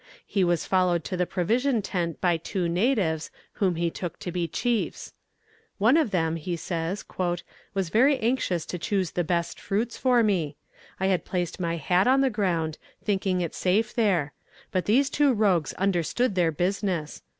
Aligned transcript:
He 0.25 0.43
was 0.43 0.65
followed 0.65 1.03
to 1.03 1.15
the 1.15 1.27
provision 1.27 1.83
tent 1.83 2.19
by 2.19 2.37
two 2.37 2.67
natives, 2.67 3.29
whom 3.61 3.75
he 3.75 3.91
took 3.91 4.17
to 4.17 4.31
be 4.31 4.47
chiefs. 4.47 5.13
"One 5.77 5.95
of 5.95 6.09
them," 6.09 6.37
he 6.37 6.55
says, 6.55 7.05
"was 7.75 7.89
very 7.89 8.17
anxious 8.17 8.65
to 8.65 8.79
choose 8.79 9.11
the 9.11 9.23
best 9.23 9.59
fruits 9.59 9.97
for 9.97 10.23
me. 10.23 10.55
I 10.99 11.05
had 11.05 11.23
placed 11.23 11.59
my 11.59 11.77
hat 11.77 12.07
on 12.07 12.21
the 12.21 12.31
ground, 12.31 12.79
thinking 13.03 13.41
it 13.41 13.53
safe 13.53 13.93
there; 13.93 14.33
but 14.71 14.85
these 14.85 15.07
two 15.07 15.33
rogues 15.35 15.71
understood 15.73 16.33
their 16.33 16.51
business. 16.51 17.21